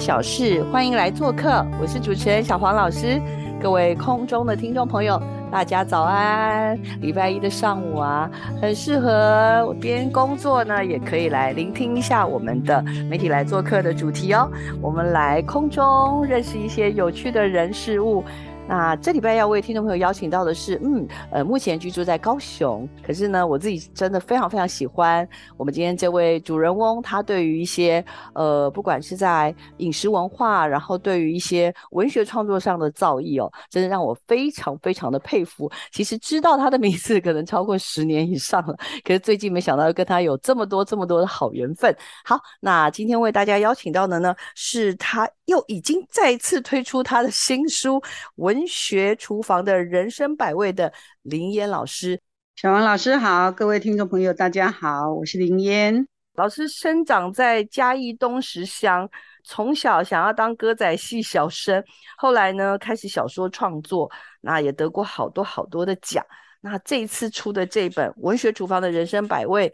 [0.00, 3.20] 小事，欢迎来做客，我是主持人小黄老师。
[3.60, 5.22] 各位空中的听众朋友，
[5.52, 6.74] 大家早安！
[7.02, 8.30] 礼拜一的上午啊，
[8.62, 14.50] 很适合边工作呢，也可以来聆听一下我们的媒体来做客的主题哦。
[14.80, 18.24] 我们来空中认识一些有趣的人事物。
[18.70, 35.68] 那这礼拜要为听众朋友邀请到的是，嗯，呃，目前居住在高雄，可是呢，我自己真的非常非常喜欢我们今天这位主人翁，他对于一些呃，不管是在饮食文化，然后对于一些文学创作上的造诣哦，真的让我非常非常的佩服。
[35.90, 41.92] 其实知道他的名字可能超过十年以上了，可是最近没想到跟他有这么多这么多的好缘分。
[42.24, 47.96] 好，那今天为大家邀请到的呢，是他又已经再次推出他的新书
[48.36, 52.20] 《文学厨房的人生百味》的林嫣老师。
[52.56, 56.06] 小王老师好，各位听众朋友大家好，我是林嫣。
[56.34, 59.08] 老师生长在嘉义东石乡，
[59.44, 61.82] 从小想要当歌仔戏小生，
[62.16, 66.24] 后来呢开始小说创作，那也得过好多好多的奖。
[66.60, 69.68] 那这一次出的这本《文学厨房的人生百味》，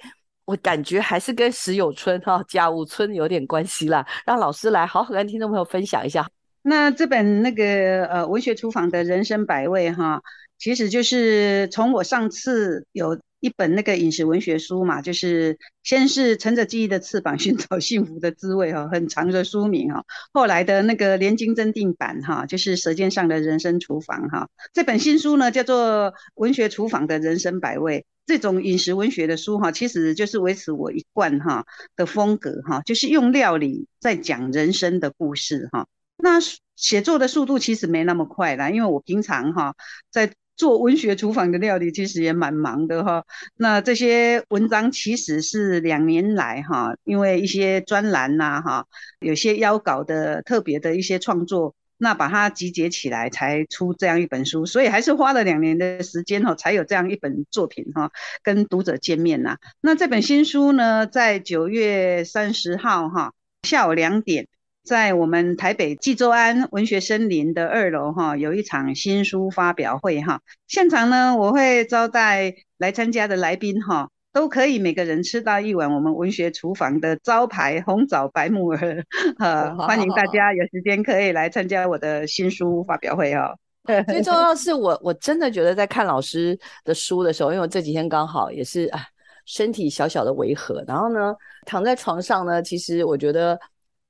[0.45, 4.07] 我感觉还是跟石友春哈家务村有点关系啦。
[4.25, 6.29] 让老师来好好跟听众朋友分享一下。
[6.69, 10.21] 那这本那个呃文学厨房的人生百味哈，
[10.59, 20.05] 其实就是从我上次有一本那个饮食文学书嘛，就是先是乘着记忆的翅膀寻找幸福的滋味哈，很长的书名哈。
[20.33, 24.49] 后来的那个连经增订版哈，就是舌尖上的人生厨房哈。
[24.73, 28.05] 这本新书呢叫做文学厨房的人生百味。
[28.27, 35.87] 这种饮食文学的书哈，其实就是维持我一贯哈的风格哈，就是用料理在讲人生的故事哈。
[36.27, 36.41] 那
[36.75, 39.77] 写作的速度其实没那么快啦，因为我平常哈
[40.11, 43.25] 在做文学厨房的料理，其实也蛮忙的哈。
[43.57, 48.87] 那这些文章其实是两年来哈，因为一些专栏呐哈，
[49.21, 58.11] 有些邀稿的特别的一些创作，那把它集结起来才出这样一本书，所以还是花了两年的时间哈，才有这样一本作品哈，
[58.43, 59.59] 跟读者见面呐。
[59.81, 63.33] 那这本新书呢，在九月三十号哈
[63.63, 64.49] 下午两点。
[64.87, 70.41] 在我们台北济州安文学森林的二楼哈，有一场新书发表会哈。
[70.69, 79.05] 现场呢，我会招待来参加的来宾哈，都可以每个人吃到一碗我们文学厨房的招牌红枣白木耳。
[79.41, 83.59] 呃，欢迎大家有时间可以来参加我的新书发表会哦。
[84.07, 89.01] 最重要是我我真的觉得在看老师的书的时候，因为我这几天刚好也是啊
[89.47, 93.59] 身体小小的违和，然后呢躺在床上呢，其实我觉得。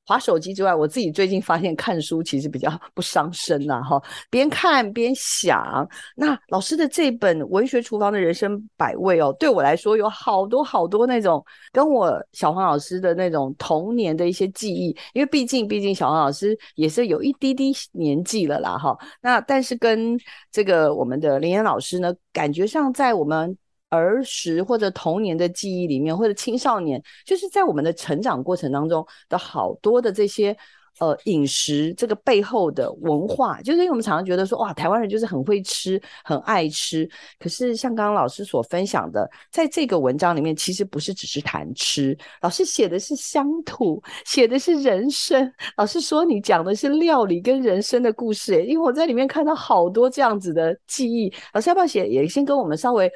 [0.06, 4.00] 划手机之外，我自己最近发现看书其实比较不伤身呐，哈，
[4.30, 5.86] 边看边想。
[6.14, 18.96] 那老师的这本《文学厨房的人生百味》哦，对我来说有好多好多那种跟我小黄老师的那种童年的一些记忆，因为毕竟毕竟小黄老师也是有一滴滴年纪了啦，哈。
[19.20, 20.16] 那但是跟
[20.52, 23.56] 这个我们的林岩老师呢，感觉上在我们。
[23.88, 30.56] 儿时或者童年的记忆里面，或者青少年，就是在我们的成长过程当中的好多的这些
[30.98, 37.08] 呃饮食这个背后的文化，就是因为我们常常觉得说哇，台湾人就是很会吃，很爱吃。
[37.38, 45.52] 可是像刚刚老师所分享的，在这个文章里面，其实不是只是谈吃，老师写的是乡土，写的是人生。
[45.76, 51.32] 老师说你讲的是料理跟人生的故事，因为我在里面看到好多这样子的记忆。
[51.52, 52.08] 老师要不要写？
[52.08, 53.08] 也先跟我们稍微。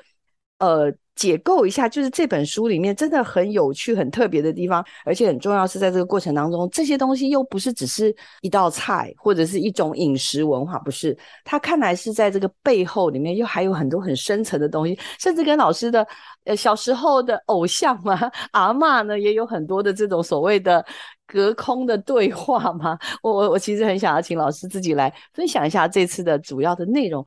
[0.60, 11.16] 呃，解构一下，就是这本书里面真的很有趣、很特别的地方，而且很重要是在这个过程当中，这些东西又不是只是一道菜或者是一种饮食文化，不是？
[11.44, 16.06] 它看来是在这个背后里面又还有很多很深层的东西，甚至跟老师的
[16.44, 18.18] 呃小时候的偶像嘛，
[18.52, 20.84] 阿妈呢也有很多的这种所谓的
[21.26, 22.98] 隔空的对话嘛。
[23.22, 27.26] 我我我其实很想要请老师自己来分享一下这次的主要的内容。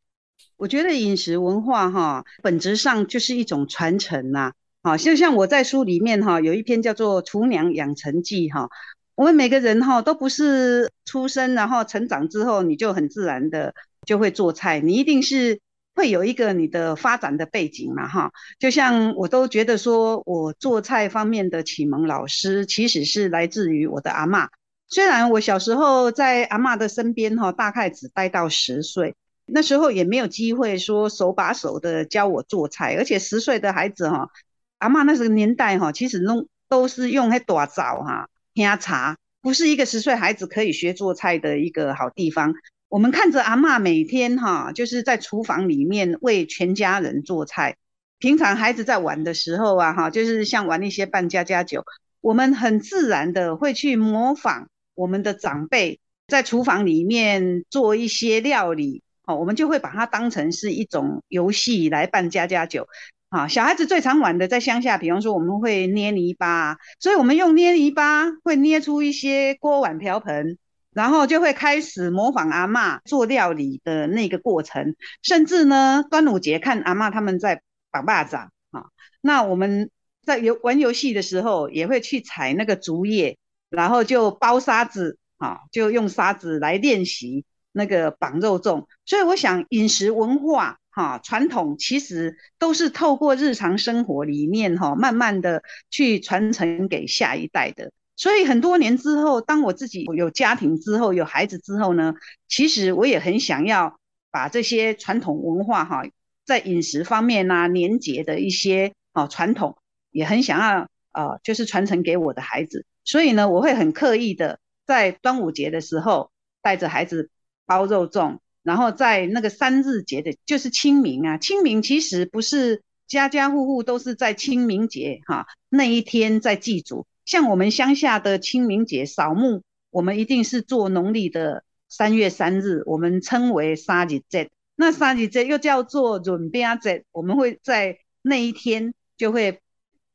[0.57, 4.53] 我觉得饮食文化哈，本质上就是一种传承呐。
[4.81, 8.69] 好，就像我在书里面哈，有一篇叫做《厨娘养成记》哈，
[9.15, 13.73] 我们每个人哈都不是出生然后成长之后你就很自然的
[14.05, 15.59] 就会做菜，你一定是
[15.95, 18.31] 会有一个你的发展的背景嘛哈。
[18.59, 24.49] 就像我都觉得说我做菜方面的启蒙老师其实是来自于我的阿妈。
[24.89, 29.15] 虽然我小时候在阿妈的身边哈，大概只待到十岁，
[29.45, 34.29] 那时候也没有机会说手把手的教我做菜，而且十岁的孩子哈，
[34.77, 38.29] 阿妈那时候年代哈，其实弄都是用那大灶哈。
[38.55, 42.53] 喝茶不是一个十岁孩子可以学做菜的一个好地方。
[42.87, 47.75] 我们看着阿妈每天哈，就是在厨房里面为全家人做菜。
[48.19, 51.83] 平常孩子在玩的时候啊，哈，就是像玩一些扮家家酒，
[52.21, 62.87] 我们很自然的会去模仿我们的长辈在厨房里面做一些料理，哦，我们就会把它当成是一种游戏来扮家家酒。
[63.29, 70.59] 啊，小孩子最常玩的在乡下，比方说我们会捏泥巴，所以我们用捏泥巴会捏出一些锅碗瓢盆，
[70.93, 78.85] 然后就会开始模仿阿妈做料理的那个过程，甚至呢，端午节看阿妈他们在绑蚂蚱啊，
[79.19, 79.89] 那我们
[80.23, 83.39] 在游玩游戏的时候也会去采那个竹叶，
[83.71, 90.77] 然后就包沙子啊，就用沙子来练习那个绑肉粽，所以我想饮食文化。
[90.95, 97.91] 哈，传统其实都是透过日常生活里面哈，慢慢的去传承给下一代的。
[98.15, 102.13] 所以很多年之后，当我自己有家庭之后，有孩子之后呢，
[102.47, 103.97] 其实我也很想要
[104.29, 106.03] 把这些传统文化哈，
[106.45, 109.75] 在饮食方面呐，年节的一些啊传统，
[110.11, 112.85] 也很想要啊，就是传承给我的孩子。
[113.03, 116.29] 所以呢，我会很刻意的在端午节的时候
[116.61, 117.31] 带着孩子
[117.65, 118.39] 包肉粽。
[118.63, 121.37] 然后在那个三日节的，就是清明啊。
[121.37, 127.05] 清明其实不是家家户户都是在清明节哈那一天在祭祖。
[127.25, 134.49] 像我们乡下的清明节扫墓，我们一定是做农历的三月三日，我们称为三日节。
[134.75, 139.59] 那三日节又叫做闰边节，我们会在那一天就会。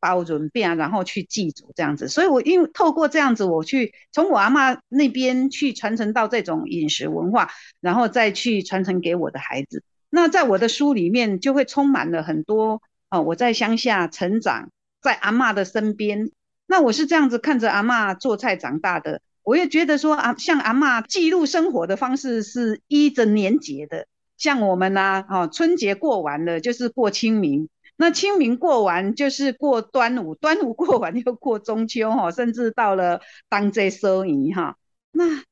[0.01, 7.51] 包准备啊，然后去祭祖这样子，所以我因为透过这样子，我去从我阿妈那边去传承到这种饮食文化，
[7.81, 9.83] 然后再去传承给我的孩子。
[10.11, 14.71] 那在我的书里面就会充满了很多啊，我在乡下成长，
[15.03, 16.31] 在阿妈的身边，
[16.67, 19.21] 那我是这样子看着阿妈做菜长大的。
[19.43, 24.07] 我也觉得说啊，像阿妈记录生活的方式是依着年节的，
[24.37, 27.69] 像我们呢，啊，春节过完了就是过清明。
[28.01, 34.77] 那清明过完就是过端午，端午过完又过中秋哈，甚至到了当这收银哈，
[35.11, 35.43] 那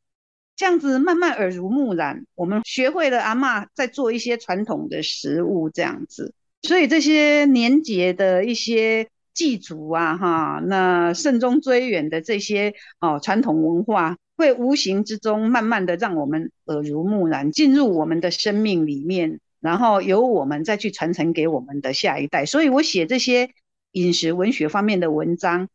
[0.55, 19.41] 这样子慢慢耳濡目染，我们学会了阿妈在做一些传统的食物这样子，所以这些年节的一些祭祖啊哈，那慎终追远的这些哦传统文化，会无形之中慢慢的让我们耳濡目染，进入我们的生命里面。
[19.67, 23.51] 然后由我们再去传承给我们的下一代，所以我写这些
[23.93, 25.69] 饮食文学方面的文章。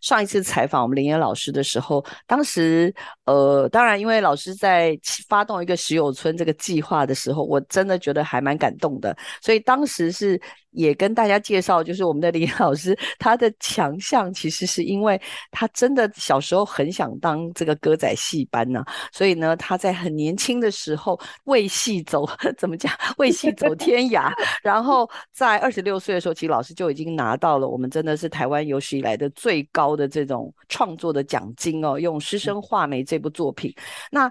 [0.00, 4.96] 上一次采访我们林岩老师的时候，当时呃，当然因为老师在
[5.28, 10.40] 发动一个石友村这个计划的时候，我真的觉得还蛮感动的，所以当时是。
[10.70, 15.20] 也跟大家介绍，就是我们的林老师，他的强项其实是因为
[15.50, 22.92] 他真的小时候很想当这个歌仔戏班呢，所以呢，他在很年轻的时候为戏走， 怎么讲？
[23.16, 24.30] 为戏走天涯。
[24.62, 33.74] 然后在二十六岁的时候，其实老师就已经拿到了我们真的是台湾有史以来的最高的这种创作的奖金哦，用《师生画眉》这部作品，
[34.10, 34.30] 那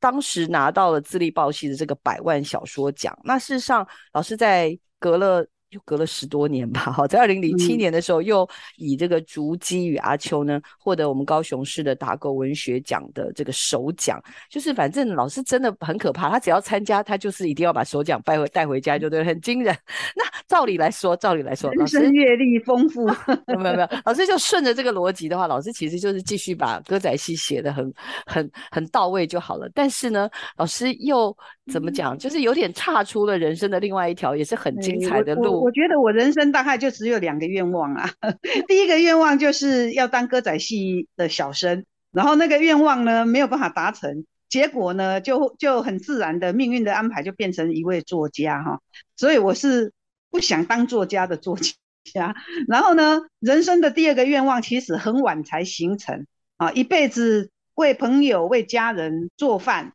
[0.00, 3.16] 当时拿到了自立报系的这个百万小说奖。
[3.22, 5.46] 那事实上，老师在隔了。
[5.70, 8.48] 又隔了十多年吧，好，在二零零七年的时候，又
[8.78, 14.18] 以这个《竹鸡与阿秋》呢，获得我们高雄市的打狗文学奖的这个首奖。
[14.48, 19.76] 就是反正老师真的很可怕，他只要参加，他就是一定要把首奖带回带回家，就对，很惊人。
[20.16, 23.04] 那照理来说，照理来说，老师阅历丰富，
[23.58, 27.92] 没有没有，老师就顺着这个逻辑的话，老师其实就是继续把歌仔戏写的很
[28.24, 29.70] 很很到位就好了。
[29.74, 31.36] 但是呢，老师又
[31.70, 35.57] 怎么讲，就是有点岔出了人生的另外一条，也是很精彩的路。
[35.60, 38.10] 我觉得我人生大概就只有两个愿望啊。
[38.68, 48.80] 第一个愿望就是要当歌仔戏的小生，然后那个愿望呢没有办法达成，结果呢就就很自然的命运的安排就变成一位作家哈。
[49.16, 49.92] 所以我是
[50.30, 52.34] 不想当作家的作家。
[52.66, 59.92] 然后呢，人生的第二个愿望其实很晚才形成啊，一辈子为朋友为家人做饭，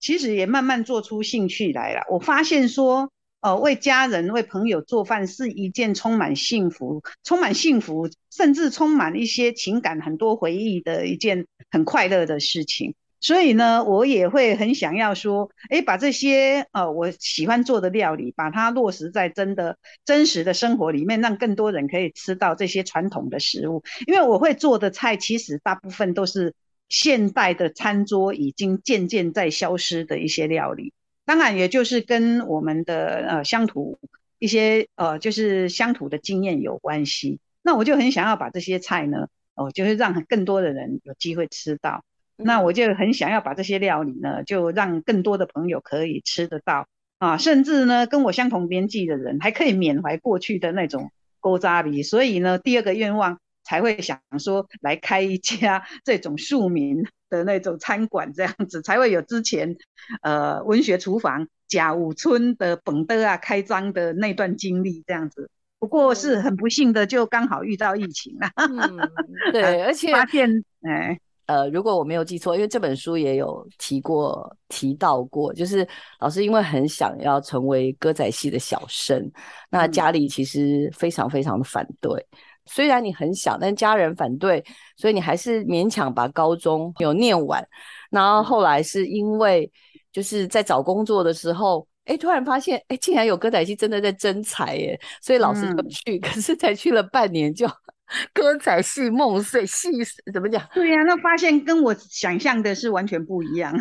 [0.00, 2.02] 其实也慢慢做出兴趣来了。
[2.10, 3.10] 我发现说。
[3.42, 12.94] 呃，为家人、为朋友做饭是一件充满幸福、充满幸福，甚至充满一些情感、很多回忆的一件很快乐的事情。
[13.20, 23.82] 所以呢，我也会很想要说，哎，把这些呃我喜欢做的料理，把它落实在真的真实的生活里面，让更多人可以吃到这些传统的食物。
[24.06, 26.54] 因为我会做的菜，其实大部分都是
[26.88, 30.92] 现代的餐桌已经渐渐在消失的一些料理。
[31.32, 33.98] 当然，也就是跟我们的呃乡土
[34.38, 37.38] 一些呃就是乡土的经验有关系。
[37.62, 42.04] 那我就很想要把这些菜呢，哦，就是让更多的人有机会吃到。
[42.36, 46.86] 那我就很想要把这些料理呢，就让更多的朋友可以吃得到
[47.16, 52.02] 啊，甚至呢跟我相同年纪的人还可以缅怀过去的那种勾扎比。
[52.02, 53.38] 所以呢，第二个愿望
[53.72, 57.02] 才会想说来开一家 这种庶民。
[57.32, 59.74] 的那种餐馆这样子才会有之前，
[60.20, 65.48] 呃，文学厨房甲午村的本德啊开张的那段经历这样子。
[65.78, 68.50] 不过是很不幸的，就刚好遇到疫情了。
[68.56, 69.10] 嗯，
[69.50, 70.46] 对， 而且发现，
[70.82, 75.88] 哎，呃，如果我没有记错，因为这本书也有提过提到过，就是
[76.20, 79.32] 老师因为很想要成为歌仔戏的小生，
[79.70, 82.26] 那家里其实非常非常的反对。
[82.66, 84.64] 虽然你很小，但家人反对，
[84.96, 87.66] 所以你还是勉强把高中有念完。
[88.10, 89.70] 然后后来是因为
[90.12, 96.18] 就是在找工作的时候，哎，突然发现，哎，竟然有歌仔戏真的在征才耶，所以老师就去。
[96.22, 97.66] 可是才去了半年，就
[98.32, 99.88] 歌仔戏梦碎，戏
[100.32, 100.62] 怎么讲？
[100.74, 103.74] 对呀，那发现跟我想象的是完全不一样。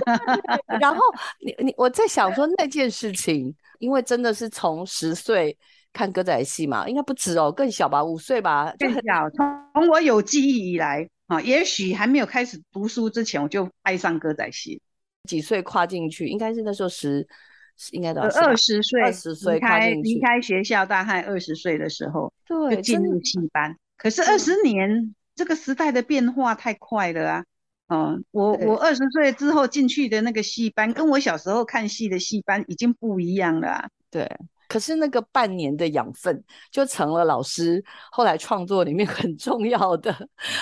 [0.80, 1.02] 然后
[1.40, 5.58] 你你我在想说那件事情，因为真的是从十岁。
[5.94, 9.30] 看歌仔戏嘛，应该不止哦，更小吧，五岁吧，更小。
[9.74, 14.82] 从我有记忆以来啊，也许还没有开始读书之前，我就爱上歌仔戏。
[15.30, 16.28] 几岁跨进去？
[16.28, 17.28] 应该是那时候十，
[17.92, 23.76] 应该到二十岁，二十岁离开离开学校，大概二十岁的时候，对，就进入戏班。
[23.98, 27.44] 可是二十年，这个时代的变化太快了啊！
[27.88, 33.90] 嗯，我我二十岁之后进去的那个戏班，跟我小时候看戏的戏班已经不一样了。
[34.10, 34.28] 对。
[34.72, 40.16] 可是那个半年的养分，就成了老师后来创作里面 很重要的、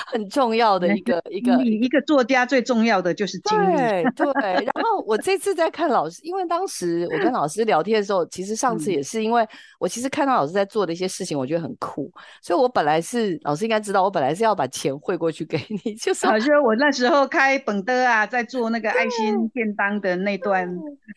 [0.07, 1.63] 很重要的一个一个。
[1.63, 3.75] 一个作家最重要的就是经历。
[4.15, 4.25] 对。
[4.73, 9.47] 然后我这次在看老师，因为当时我跟老师聊天的时候，其实上次也是因为
[9.79, 12.11] 我其实看到老师在做的一些事情，我觉得很酷，
[12.41, 20.67] 所以我本来是老师应该知道，我本来是要把钱汇过去给你， 就是好像我那时候开本的啊，在做那个爱心便当的那段，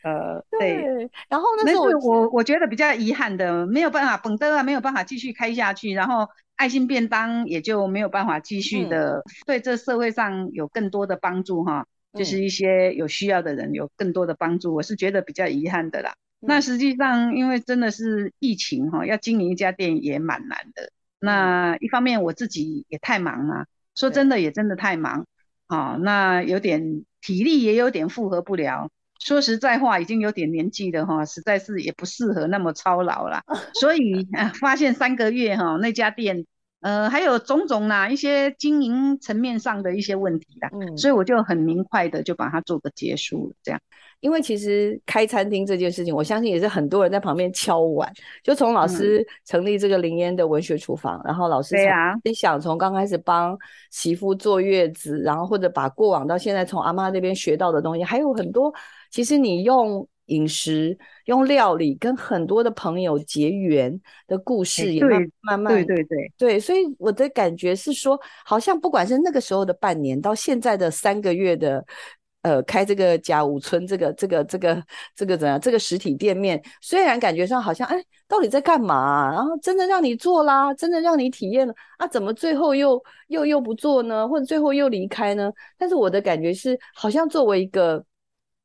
[0.05, 1.09] 呃，对。
[1.31, 2.82] 然后那时候我我觉得比较。
[2.83, 16.12] 较遗憾的，没有办法，本德啊没有办法继续开下去，然后爱心便当也就没有办法继续的对这社会上有更多的帮助哈，就是一些有需要的人有更多的帮助，我是觉得比较遗憾的啦。
[16.41, 20.91] 那实际上因为真的是疫情哈，要经营一家店也蛮难的。
[21.21, 25.25] 那一方面我自己也太忙了，说真的也真的太忙
[25.69, 28.91] 啊，那有点体力也有点负荷不了。
[29.25, 33.41] 说实在话，已经有点年纪了哈，实在是也不适合那么操劳了。
[33.81, 36.45] 所以啊，发现三个月哈，那家店
[36.81, 43.55] 呃还有种种啦一些经营层面上的一些问题啦，嗯，所以我就很明快的就把它做个结束了。
[43.62, 43.81] 这样，
[44.19, 48.12] 因为其实开餐厅这件事情，我相信也是很多人在旁边敲碗。
[48.43, 51.76] 就从老师成立这个林烟的文学厨房，然后老师
[52.25, 53.57] 你想从刚开始帮
[53.93, 58.75] 媳妇坐月子，然后或者把过往到现在从阿妈那边学到的东西，还有很多。
[59.12, 71.85] 其实你用饮食、用料理跟很多的朋友结缘的故事，也慢慢慢对对对对，所以我的感觉是说，好像不管是那个时候的半年，到现在的三个月的，
[72.40, 74.83] 呃，开这个甲午村这个这个这个
[75.14, 75.61] 这个怎样？
[75.61, 79.31] 这个实体店面，虽然感觉上好像哎，到底在干嘛？
[79.31, 82.07] 然后真的让你做啦，真的让你体验了啊？
[82.07, 84.26] 怎么最后又又又不做呢？
[84.26, 85.52] 或者最后又离开呢？
[85.76, 88.02] 但是我的感觉是，好像作为一个。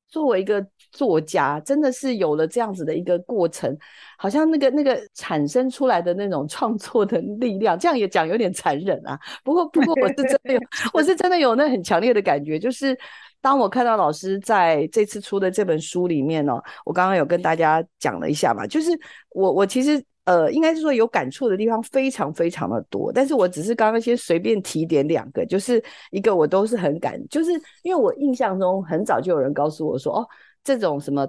[0.07, 3.77] 作为一个作家，真的是有了这样子的一个过程，
[4.17, 9.19] 好像那个那个产生出来的那种创作的力量，这样也讲有点残忍啊。
[9.43, 10.59] 不过不过我是真的有，
[10.93, 12.97] 我是真的有那很强烈的感觉，就是
[13.41, 18.91] 当我看到老师在这次出的这本书里面哦，我刚刚有跟大家讲了一下嘛，就是
[19.29, 20.03] 我我其实。
[20.27, 25.81] 呃，应该是说有感触的地方非常非常的多，但是我只是刚刚先随便提点两个，就是
[26.11, 30.27] 一个我都是很感，就是因为我印象中很早就有人告诉我说，哦，
[30.65, 31.25] 这种什么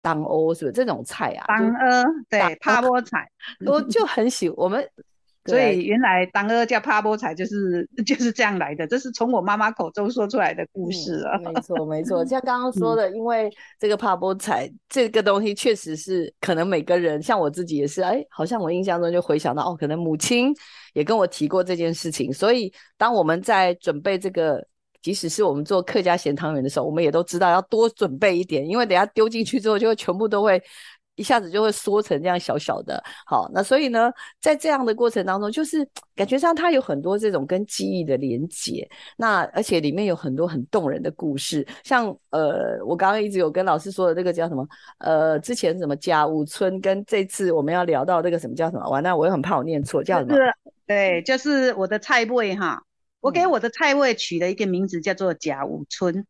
[0.00, 1.44] 当欧是不是这种菜啊？
[1.46, 3.30] 当欧对，趴波菜，
[3.66, 4.82] 我就很喜我们
[5.46, 11.38] 所以原来当阿叫帕波菜就是 就是这样来的，这是从我妈妈口中说出来的故事啊。
[11.38, 20.54] 没错， 没错，像刚刚说的，因为这个帕波菜这个东西确实是可能每个人，像我自己也是，哎，好像我印象中就回想到哦，可能母亲
[20.94, 24.66] 也跟我提过这件事情，所以当我们在准备这个。
[25.02, 30.60] 即使是我们做客家咸汤圆的时候，我们也都知道要多准备一点，因为等下丢进去之后，就会全部都会
[31.16, 33.02] 一下子就会缩成这样小小的。
[33.26, 38.88] 好，那所以呢，在这样的过程当中，就是 感觉上它有很多这种跟记忆的连接。
[39.16, 44.66] 那而且里面有很多很动人的故事，像呃，我刚刚一直有跟老师说的那个叫什么？
[44.98, 48.88] 呃，之前什么家务村，跟这次我们要聊到那个什么叫什么？
[48.88, 50.36] 完了，我又很怕我念错，叫什么？
[50.86, 52.82] 对，就是我的菜味哈。
[53.20, 56.24] 我给我的菜味取了一个名字，叫做甲午村。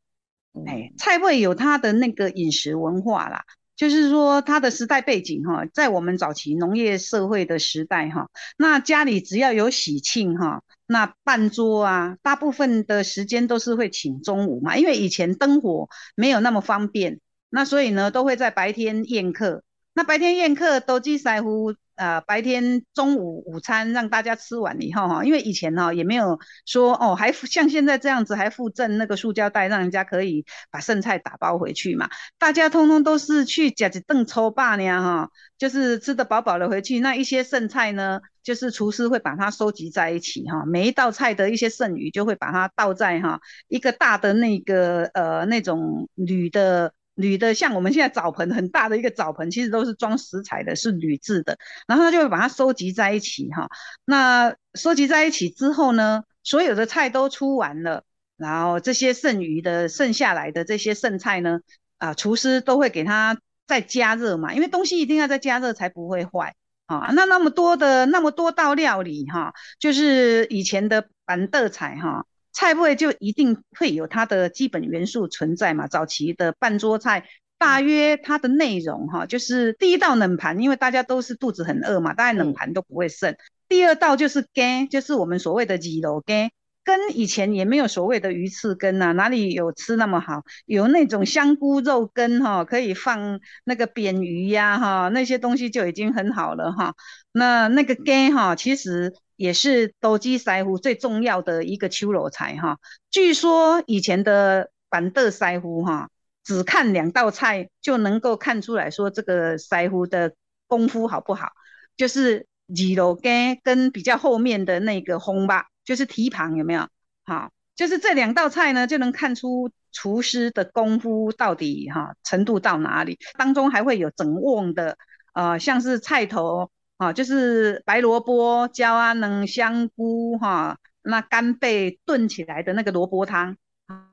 [0.66, 3.44] 哎，菜味有它的那个饮食文化啦，
[3.76, 19.62] 就是说它的时代背景哈，在我们早期农业社会的时代哈，那家里只要有喜庆哈，那办桌啊，大部分的时间都是会请中午嘛，因为以前灯火没有那么方便，那所以呢都会在白天宴客。
[19.96, 21.74] 那白天宴客都去腮乎。
[21.96, 32.10] 呃，白天中午午餐让大家吃完以后哈，因为以前哈也没有说哦，还像现在这样子还附赠那个塑胶袋，让人家可以把剩菜打包回去嘛。
[32.38, 37.00] 大家通通都是去夹子凳抽罢呢哈，就是吃得饱饱的回去。
[37.00, 46.92] 那一些剩菜呢，就是厨师会把它收集在一起哈，每一道菜的一些剩余就会把它倒在哈一个大的那个呃那种铝的。
[47.16, 51.58] 铝的，像我们现在澡盆很大的一个澡盆，其实都是装食材的，是铝制的。
[51.88, 53.68] 然后他就会把它收集在一起，哈。
[54.04, 58.04] 那收集在一起之后呢，所有的菜都出完了，
[58.36, 61.60] 然后这些剩余的、剩下来的这些剩菜呢，
[61.98, 66.54] 啊，厨师都会给它再加热嘛，因为东西一定要再加热才不会坏
[66.84, 67.10] 啊。
[67.14, 72.26] 那那么多的那么多道料理，哈，就是以前的板凳菜，哈。
[72.56, 75.86] 菜味就一定会有它的基本元素存在嘛？
[75.88, 77.26] 早期的半桌菜，
[77.58, 83.36] 大约它的内容哈，就是第一道冷盘，因为大家都是肚子很饿嘛，大概冷盘都不会剩。
[83.68, 86.50] 第二道就是羹，就是我们所谓的鸡肉羹，
[86.82, 90.42] 跟以前也没有所谓的鱼翅根呐，哪里有吃那么好？
[90.64, 96.94] 有那种香菇肉根哈，可以放那个扁鱼呀哈，那些东西就已经很好了哈。
[97.32, 99.12] 那那个根哈，其实。
[99.36, 102.78] 也是斗鸡腮胡最重要的一个秋罗菜哈。
[103.10, 106.08] 据说以前的板凳腮胡哈，
[106.42, 110.34] 只看两道菜就能够看出来说这个腮胡的
[110.66, 111.50] 功夫好不好。
[111.96, 116.88] 就是鸡肉羹跟比较后面的那个红吧，就是蹄膀有没有？
[117.24, 123.18] 好，就是这两道菜呢，就能看出厨师的功夫到底哈程度到哪里。
[123.38, 124.96] 当中还会有整瓮的，
[125.34, 126.70] 呃，像是菜头。
[126.96, 133.56] 啊，就是白萝卜、椒啊、冷香菇哈，那干贝炖起来的那个萝卜汤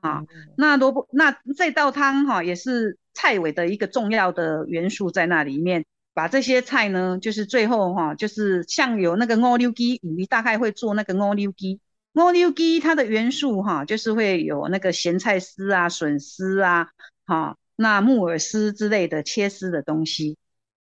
[0.00, 0.24] 啊，
[0.56, 5.84] 那萝卜那这道汤哈也是菜尾的一个重要的元素在那里面。
[6.16, 11.80] 把这些菜呢，就是最后哈，就是像有那个乌溜鸡，鱼大概会做那个乌溜鸡。
[12.12, 16.86] 乌溜鸡它的元素哈，就是会有那个咸菜丝啊、笋丝啊，
[17.26, 20.36] 哈，那木耳丝之类的切丝的东西。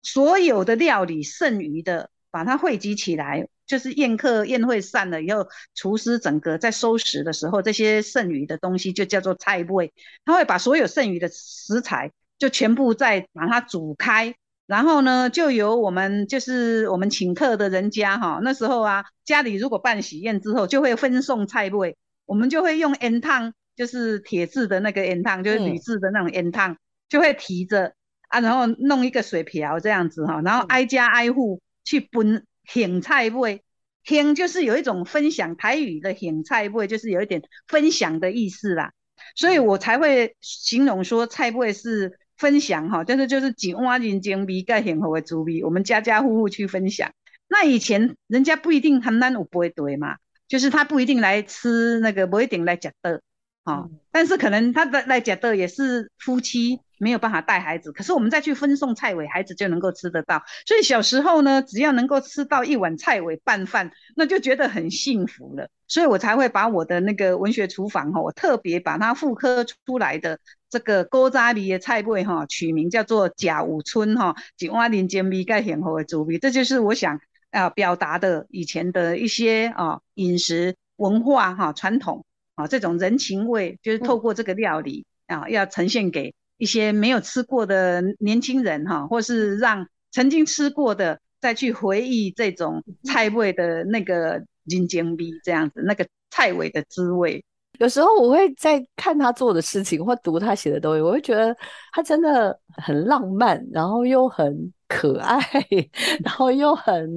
[0.01, 9.93] 所有的料理剩余的，把它汇集起来，就是宴客宴会散了以后，厨师整个在收拾的时候，这些剩余的东西就叫做菜味。
[10.23, 14.33] 他会把所有剩余的食材就全部再把它煮开，
[14.67, 26.77] 然后呢，就由我们就是我们请客的人家哈，那时候啊，家里如果办喜宴之后，就会分送菜味，我们就会用烟烫，就是铁质的那个烟烫，就是铝制的那种烟烫，
[27.09, 27.93] 就会提着。
[28.29, 33.63] 啊，然后弄一个水瓢这样子哈，然后挨家挨户去分享菜味，
[34.05, 38.93] 享就是有一种分享台语的享菜味，就是有一点分享的意思啦，
[39.35, 47.11] 所以我才会形容说菜味是分享哈，但是就是几碗人精味盖很好的滋味，我们家家户户去分享。
[47.47, 53.23] 那以前人家不一定很难有不会对嘛，就是他不一定来吃那个，不一定来吃的，
[53.65, 56.79] 哈，但是可能他的来吃的也是夫妻。
[56.99, 60.43] 没有办法带孩子，可是我们再去分送菜尾，孩子就能够吃得到。
[60.67, 65.69] 所以小时候呢，只要能够吃到一碗菜尾拌饭，那就觉得很幸福了。
[65.87, 77.19] 所以我才会把我的那个文学厨房哈，我特别把它复刻出来的这个锅渣里的菜尾哈，取名叫做甲午村哈，井蛙林煎米盖很好的主味，这就是我想
[77.51, 86.35] 啊表达的以前的一些啊饮食文化哈传统啊这种人情味，就是透过这个料理啊要呈现给。
[86.59, 97.43] 一些没有吃过的年轻人哈，或是让曾经吃过的再去回忆这种菜味的那个人间味，这样子那个菜味的滋味。
[97.79, 101.55] 有时候我会在看他做的事情或读他写的东西，我会觉得
[101.93, 104.53] 他真的很浪漫，然后又很
[104.89, 105.39] 可爱，
[106.21, 107.09] 然后又很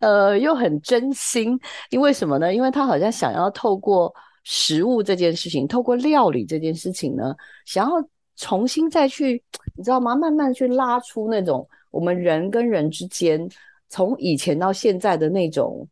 [0.00, 1.60] 呃又很真心。
[1.90, 2.54] 因为什么呢？
[2.54, 4.10] 因为他好像想要透过
[4.44, 7.34] 食物这件事情，透过料理这件事情呢，
[7.66, 7.96] 想要
[8.38, 9.42] 重新再去，
[9.76, 10.16] 你知道吗？
[10.16, 13.46] 慢慢去拉出那种我们人跟人之间，
[13.90, 15.86] 从以前到现在的那种，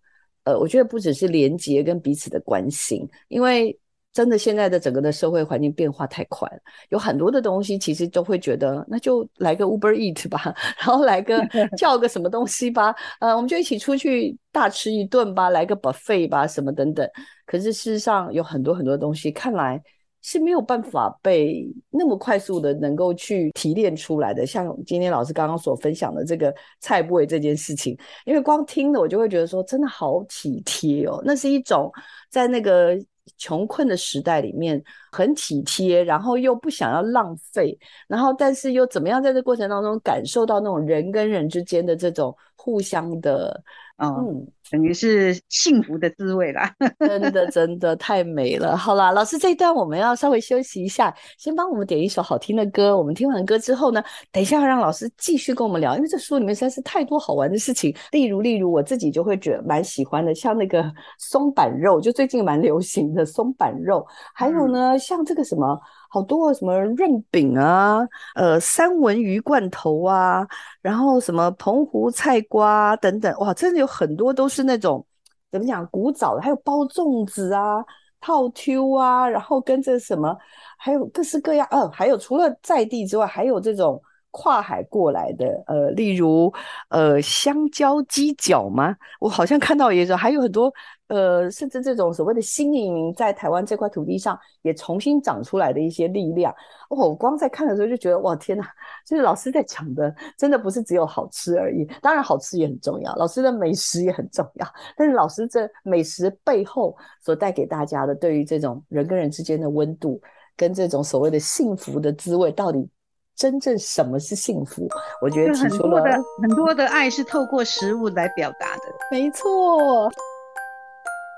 [0.44, 3.78] 呃，我觉得不只是连接跟彼此的关心，因为。
[4.12, 17.06] 真的，现在的整个的社会环境变化太快了，有很多的东西其实都会觉得，那就来个 Uber Eat 吧， 然后来个 叫个什么东西吧，呃，我们就一起出去大吃一顿吧，来个 buffet 吧，什么等等。
[17.44, 19.78] 可是事实上有很多很多东西，看来
[20.26, 24.44] 是没有办法被那么快速的能够去提炼出来的。
[24.44, 31.92] 像今天老师刚刚所分享的这个菜不为这件事情，因为光听了我就会觉得说，真的好体贴哦，那是一种
[32.28, 32.98] 在那个。
[33.38, 43.60] 穷困的时代里面很体贴，然后又不想要浪费，然后但是又怎么样在这过程当中感受到那种人跟人之间的这种互相的。
[43.98, 48.76] 嗯，等于是幸福的滋味啦， 真的真的太美了。
[48.76, 52.96] 好啦，老师这一段我们要稍微休息一下，先帮我们点一首好听的歌。
[52.96, 54.02] 我们听完歌之后呢，
[54.32, 57.94] 等一下要让老师继续跟我们聊，因为这书里面实在是太多好玩的事情。
[58.12, 60.84] 例如，例如我自己就会觉得蛮喜欢的，像那个
[61.18, 65.78] 松板肉，就最近蛮流行的松板肉，还有呢，像这个什么。
[66.08, 67.98] 好多什么润饼啊，
[68.36, 70.46] 呃，三文鱼罐头啊，
[70.80, 75.04] 然后什么澎湖菜瓜等等，哇，真的有很多都是是那种
[75.52, 77.84] 怎么讲古早的，还有包粽子啊、
[78.20, 80.34] 套秋啊，然后跟着什么，
[80.78, 86.52] 还有各式各样，呃，还有除了在地之外，还有这种跨海过来的，呃，例如
[86.88, 88.96] 呃香蕉鸡脚吗？
[89.20, 90.72] 我好像看到也是，还有很多。
[91.08, 96.52] 呃，甚至这种所谓的新移民在台湾这块土地上也重新长出来的一些力量，
[96.90, 98.66] 我光在看的时候就觉得，哇，天哪！
[99.06, 101.84] 就是老师在讲的，真的不是只有好吃而已。
[102.02, 104.66] 当然，好吃也很重要，老师的美食也很重要。
[104.96, 110.20] 但是，老师这美食背后所带给大家的，对于这种人跟人之间的温度，
[110.56, 112.88] 跟这种所谓的幸福的滋味，到底
[113.36, 114.88] 真正什么是幸福？
[115.22, 116.02] 我觉得提出了
[116.42, 118.82] 很多的爱是透过食物来表达的。
[119.12, 120.10] 没错。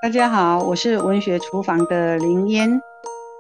[0.01, 2.71] 大家好，我是文学厨房的林嫣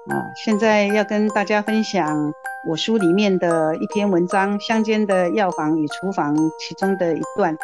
[0.08, 2.32] 啊，现在要跟大家分享
[2.66, 7.56] 我书里面的一篇文章《乡间的药房与厨房》其中的一段。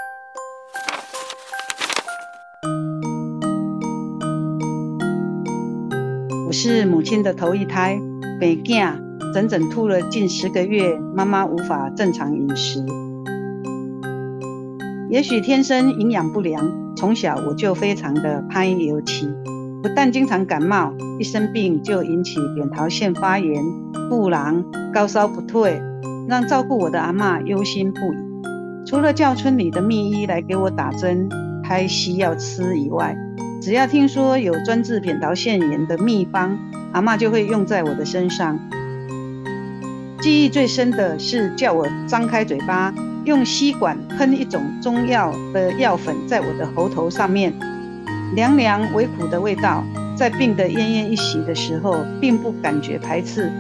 [6.47, 7.99] 我是母亲的头一胎，
[8.39, 8.95] 北囝
[9.35, 12.79] 整整吐了近十个月，妈妈无法正常饮食。
[15.11, 19.29] 也许天生营养不良，从小我就非常的怕油漆，
[19.83, 20.91] 不但经常感冒，
[21.21, 23.63] 一生病就引起扁桃腺发炎、
[24.09, 25.79] 布囊、高烧不退，
[26.27, 28.87] 让照顾我的阿妈忧心不已。
[28.87, 31.29] 除了叫村里的秘医来给我打针、
[31.63, 33.15] 开西药吃以外，
[33.61, 36.59] 只要听说有专治扁桃腺炎的秘方，
[36.93, 38.59] 阿妈就会用在我的身上。
[40.23, 42.95] 记忆最深的是叫我张开嘴巴。
[43.25, 47.53] 用吸管喷一种中药的药粉在我的喉头上面，
[48.35, 49.83] 凉凉微苦的味道，
[50.15, 53.51] 在病得奄奄一息的时候，并不感觉排斥。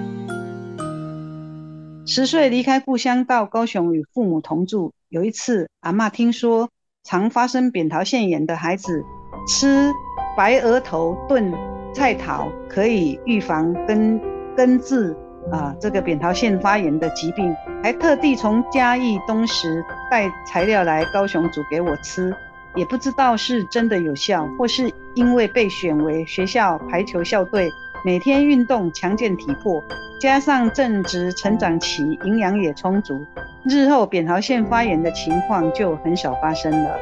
[2.06, 6.68] 十岁离开故乡到高雄与父母同住，有一次阿妈听说
[7.02, 9.02] 常发生扁桃腺炎的孩子
[9.48, 9.90] 吃
[10.36, 11.50] 白额头炖
[11.94, 14.20] 菜桃可以预防根
[14.54, 15.16] 根治。
[15.50, 22.34] 啊，这个扁桃腺发炎的疾病，还特地从嘉义东石带材料来高雄煮给我吃，
[22.74, 27.70] 也不知道是真的有效，或是因为被选为学校排球校队，
[28.04, 29.82] 每天运动强健体魄，
[30.20, 33.24] 加上正值成长期，营养也充足，
[33.64, 36.96] 日后扁桃腺发炎的情况就很少发生了。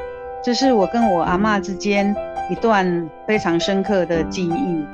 [0.45, 2.15] 这是我跟我阿妈之间
[2.51, 4.85] 一段非常深刻的记忆。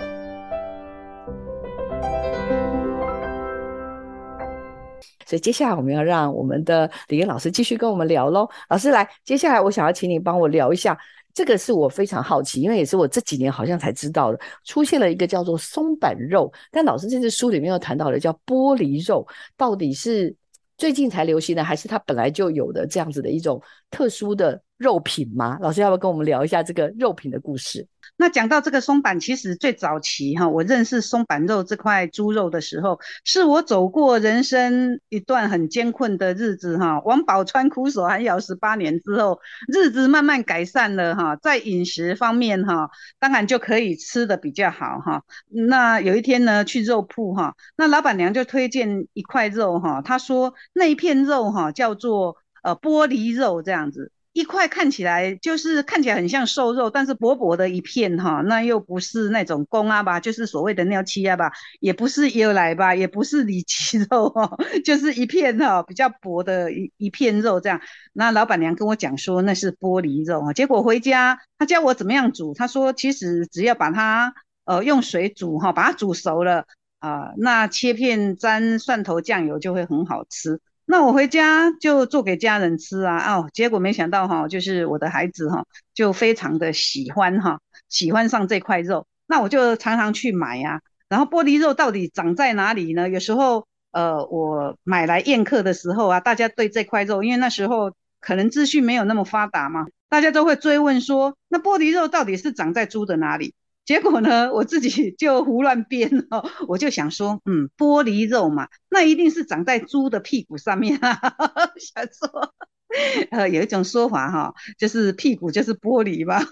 [5.29, 8.49] 所以接下来我们要让我们的李岩老师继续跟我们聊喽。
[8.71, 10.99] 老师来，接下来我想要请你帮我聊一下，
[11.35, 20.35] 这个是我非常好奇，因为也是我这几年好像才知道的，出现了一个叫做松板肉，但老师这次书里面又谈到了叫玻璃肉，到底是
[20.79, 23.61] 最近才流行的，还是它本来就有的这样子的一种
[23.91, 25.59] 特殊的肉品吗？
[25.61, 27.87] 老师要不要跟我们聊一下这个肉品的故事？
[28.21, 37.01] 那讲到这个松板，其实最早期哈，我认识松板肉这块猪肉的时候，是我走过人生一段很艰困的日子哈。
[37.05, 39.39] 王宝钏苦守寒窑十八年之后，
[39.73, 45.23] 日子慢慢改善了哈，在饮食方面哈，当然就可以吃的比较好哈。
[45.49, 54.13] 那有一天呢，去肉铺哈，那老板娘就推荐一块肉哈，她说那一片肉哈叫做呃玻璃肉这样子。
[54.35, 67.81] 一块看起来就是看起来很像瘦肉，但是薄薄的一片哈，那又不是那种公啊吧，就是所谓的尿七啊吧，也不是油来吧，也不是里脊肉哦， 就是一片哈比较薄的一一片肉这样。
[68.13, 74.35] 那老板娘跟我讲说那是玻璃肉啊，结果回家他教我怎么样煮，他说其实只要把它
[74.67, 76.67] 呃用水煮哈，把它煮熟了
[77.01, 80.61] 啊，那切片沾蒜头酱油就会很好吃。
[80.91, 89.07] 那我回家就做给家人吃啊，哦，结果没想到哈，就是我的孩子哈，就非常的喜欢哈，喜欢上这块肉。
[89.27, 90.81] 那我就常常去买呀。
[91.11, 93.07] 然后玻璃肉到底长在哪里呢？
[93.11, 103.53] 有时候呃，我买来宴客的时候啊，大家对这块肉，因为那时候可能资讯没有那么发达嘛，大家都会追问说，那玻璃肉到底是长在猪的哪里？
[103.89, 111.19] 结果呢，我自己就胡乱编哦， 我就想说，嗯，玻璃肉嘛，那一定是长在猪的屁股上面啊。
[111.81, 112.53] 想说，
[113.33, 116.43] 呃，有一种说法哈，就是屁股就是玻璃吧。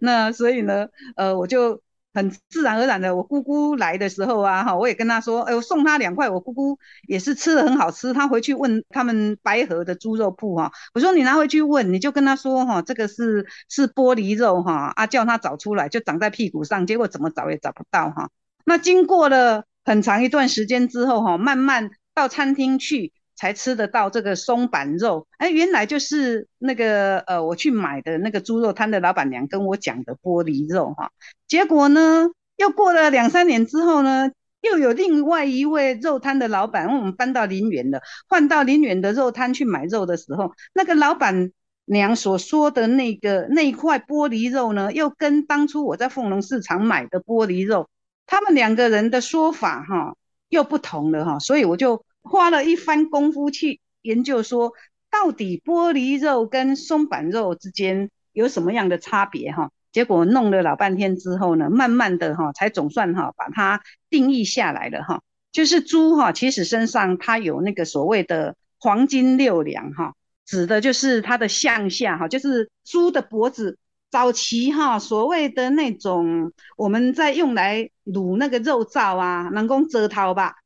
[0.00, 1.82] 那所以呢，呃，我就。
[2.16, 6.30] 很自然而然的，我姑姑来的时候啊，哈，我也跟她说，哎，我送她两块。
[6.30, 18.30] 我姑姑也是吃的很好吃，她回去问他们白河的猪肉铺哈，我说你拿回去问，你就跟她说哈，这个是是玻璃肉哈，啊，叫她找出来，就长在屁股上，结果怎么找也找不到哈。
[18.64, 23.12] 那经过了很长一段时间之后哈，慢慢到餐厅去。
[23.36, 31.10] 才吃得到这个松板肉，哎，原来就是那个呃，我去买的那个猪肉摊的老板娘跟我讲的玻璃肉哈。
[31.46, 34.30] 结果呢，又过了两三年之后呢，
[34.62, 41.52] 又有另外一位肉摊的老板，我们搬到林园了，换到林园的肉摊去买肉的时候，那个老板
[41.84, 47.88] 娘所说的那个那一块玻璃肉呢，又跟当初我在凤龙市场买的玻璃肉，
[48.24, 50.16] 他们两个人的说法哈
[50.48, 52.02] 又不同了哈，所以我就。
[52.28, 54.72] 花了一番功夫去研究，说
[55.10, 59.70] 到底玻璃肉跟松板肉之间有什么样的差别哈？
[59.92, 65.22] 结果弄了老半天之后呢，慢慢的哈，才总算哈把它定义下来了哈。
[65.52, 73.78] 就是猪哈，其实身上它有那个所谓的黄金六两哈，指的就是它的向下哈，就是猪的脖子
[74.10, 80.56] 早期哈，所谓的那种我们在用来卤那个肉燥啊，能够折掏吧。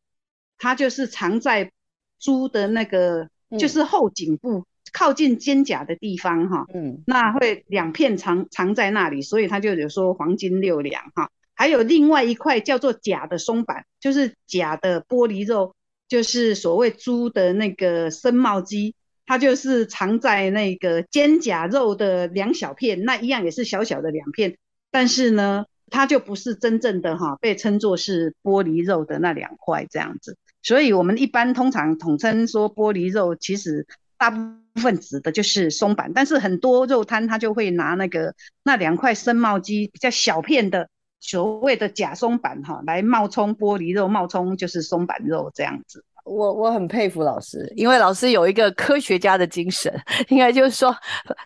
[0.61, 1.73] 它就是藏在
[2.19, 11.31] 猪的那个，就是后颈部靠近肩胛的地方哈，嗯，那会两片藏藏在那里，所以它就有说黄金六两哈。
[11.55, 15.75] 还有另外一块叫做假的松板，就是假的玻璃肉，
[16.09, 18.95] 就是所谓猪的那个生帽肌，
[19.27, 24.57] 它就是藏在那个肩胛肉的两小片，那一样也是小小的两片，
[24.91, 30.37] 但是呢，它就不是真正的哈，被称作是玻璃肉的那两块这样子。
[30.63, 33.87] 所以，我们一般通常统称说玻璃肉，其实
[34.19, 34.39] 大部
[34.75, 40.87] 分指的就是松板，但是很多肉摊他就会拿那个那两块生冒鸡比较小片的
[41.19, 46.05] 所谓的假松板哈，来冒充玻璃肉，冒充就是松板肉这样子。
[46.25, 49.91] 我我很佩服老师，因为老师有一个科学家的精神，
[50.29, 50.95] 应该就是说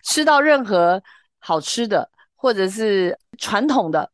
[0.03, 1.01] 吃到任何
[1.39, 4.11] 好吃的或者是传统的，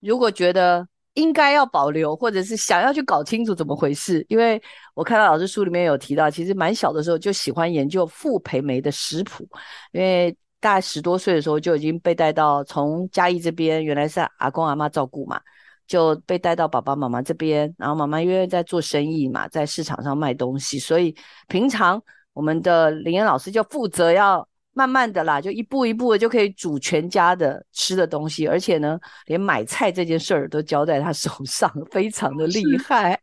[0.00, 0.88] 如果觉得。
[1.14, 4.24] 应该要保留，或者是想要去搞清楚怎么回事。
[4.28, 4.62] 因为
[4.94, 9.48] 我看到老师书里面有提到，其实蛮小的时候就喜欢研究傅培梅的食谱，
[9.92, 15.40] 因为大概十多岁的时候就已经被带到从嘉义这边，原来是阿公阿妈照顾嘛，
[15.86, 21.14] 就被带到爸爸妈妈这边，然后妈妈因为在做生意嘛，在市场上卖东西，所以
[21.48, 24.46] 平常我们的林岩老师就负责要。
[24.72, 33.18] 慢慢的啦，就一步一步的就可以煮全家的吃的东西，而且呢，连买菜这件事儿都交在他手上，非常的厉害。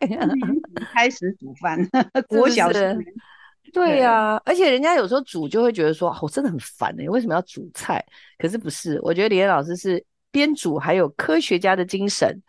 [0.94, 1.80] 开始煮饭，
[2.28, 2.98] 国小的，
[3.72, 8.04] 对呀，而且人家有时候煮就会觉得说，我真的很烦哎，为什么要煮菜？
[8.38, 12.42] 可是不是，我觉得李岩老师是边煮还有科学家的精神。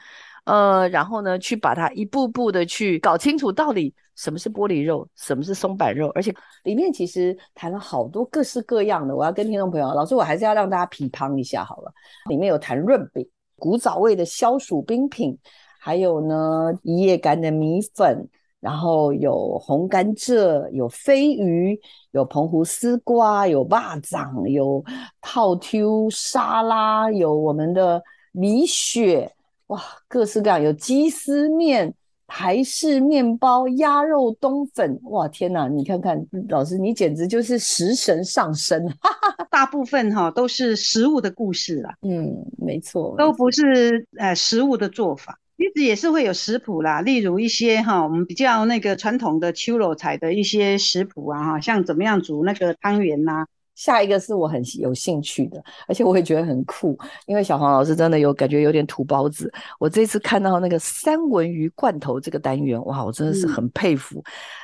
[0.48, 6.34] 呃，然后呢，去把它一步步的去搞清楚，到底什么是玻璃肉，什么是松板肉，而且
[6.64, 9.14] 里面其实谈了好多各式各样的。
[9.14, 11.92] 我要跟听众朋友，老师，我还是要让大家批判一下好了。
[12.30, 15.36] 里面有谈润饼、古早味的消暑冰品，
[15.78, 18.26] 还有呢一夜干的米粉，
[18.58, 21.78] 然后有红甘蔗，有飞鱼，
[22.12, 24.82] 有澎湖丝瓜，有蚂蚱，有
[25.20, 29.30] 套 Q 沙拉，有我们的米雪，
[29.68, 31.94] 哇，各式各样，有鸡丝面。
[32.30, 35.66] 台式面包、鸭肉冬粉，哇天哪！
[35.66, 38.86] 你看看老师，你简直就是食神上身。
[39.50, 47.00] 大部分哈都是食物的故事啦，嗯，没错，都不是呃食物的做法，其实也是会有食谱啦。
[47.00, 53.46] 例如一些哈我们比较那个传统的秋肉菜的一些食谱啊，哈，像怎么样煮那个汤圆呐。
[53.78, 59.48] 下一个是我很有兴趣的，而且我也觉得很酷，因为小黄老师真的有感觉有点土包子。
[59.78, 64.20] 我这次看到那个三文鱼罐头这个单元，哇，我真的是很佩服。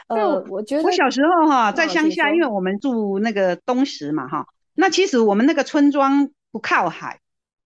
[0.09, 7.20] 呃，我觉得我小时候哈在乡下，因为我们住那个东石嘛哈，那其实我们那个村庄不靠海，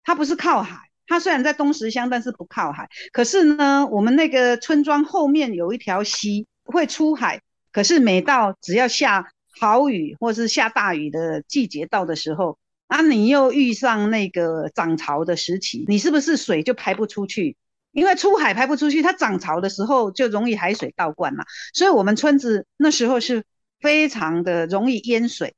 [0.03, 2.87] 它不是靠海，它虽然在东石乡，但是不靠海。
[3.11, 9.31] 可是呢，我们那个村庄后面有一条溪会出海，可是每到只要下。
[9.61, 17.55] 好雨或是下大雨的季节到的时候，啊，你又遇上那个涨潮的时期，你是不是水就排不出去？
[17.91, 21.45] 因为出海排不出去，它涨潮的时候就容易海水倒灌嘛。
[21.75, 23.43] 所以，我们村子那时候是
[23.79, 25.53] 非常的容易淹水。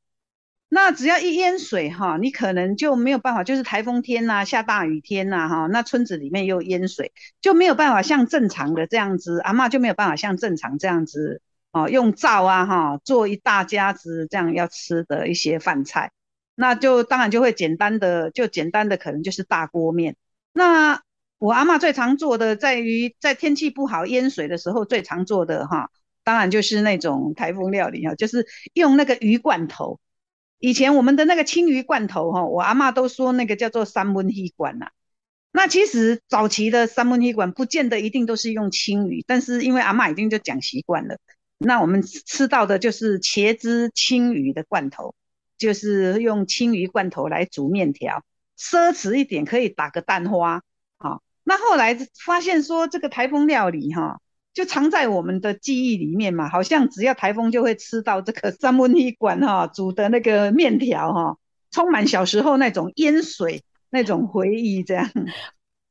[0.67, 11.41] 那只要一淹水哈，你可能就没有办法，就是台风天呐、下大雨天呐哈，那村子里面又淹水，就没有办法像正常的这样子，阿妈就没有办法像正常这样子。
[11.73, 16.12] 哦，用灶啊，哈，做一大家子这样要吃的一些饭菜，
[16.53, 20.15] 那就当然就会简单的，就简单的可能就是大锅面。
[20.53, 21.01] 那
[21.39, 25.89] 我阿妈最常做的，在于在天气不好淹水的时候最常做的哈，
[26.23, 29.99] 当然就是那种台风料理哈，就是用那个鱼罐头。
[30.59, 34.91] 以前我们的那个青鱼罐头哈，我阿妈都说那个叫做三文鱼罐呐。
[35.51, 41.17] 那其实早期的三文鱼罐不见得一定都是用青鱼，但是因为阿妈已经就讲习惯了。
[41.63, 45.15] 那我们吃到的就是茄汁青鱼的罐头，
[45.58, 48.23] 就是用青鱼罐头来煮面条，
[48.60, 50.62] 奢侈一点可以打个蛋花。
[50.97, 54.19] 好，那后来发现说这个台风料理哈，
[54.54, 61.38] 就藏在我们的记忆里面嘛，好像只要台风就会吃到这个 三文鱼罐哈煮的那个面条哈，
[61.71, 65.10] 充满小时候那种淹水那种回忆这样。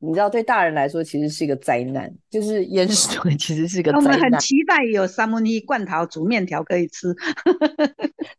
[0.05, 4.05] 你知道，对大人来说其实是一个灾难，就是淹水其实是个灾难。
[4.05, 7.15] 我们很期待有三文鱼罐头煮面条可以吃，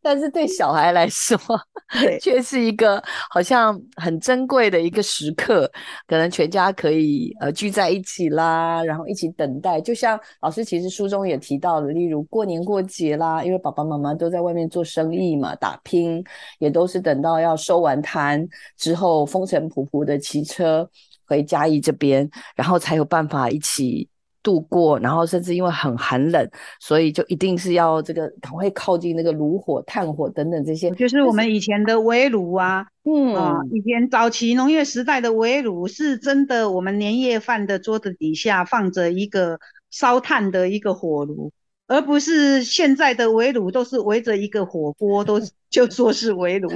[0.01, 1.39] 但是对小孩来说，
[2.19, 5.71] 却是一个好像很珍贵的一个时刻，
[6.05, 9.79] 可能全家可以呃聚在一起啦，然后一起等待。
[9.79, 16.21] 就像老师其实书中也提到的，例如过年过节啦，因为爸爸妈妈都在外面做生意嘛，打拼，
[16.59, 18.45] 也都是等到要收完摊
[18.75, 20.89] 之后，风尘仆仆的骑车。
[21.27, 24.07] 回嘉义这边，然后才有办法一起
[24.41, 39.59] 度过，然后甚至因为很寒冷，所以就一定是要这个赶快靠近那个炉火、炭火等等这些，就是我们以前的围炉啊，嗯啊，以前早期农业时代的围炉是真的，我们年夜饭的桌子底下放着一个
[39.89, 41.51] 烧炭的一个火炉。
[41.93, 46.67] 而不是现在的围炉都是围着一个火锅，都就说是围炉。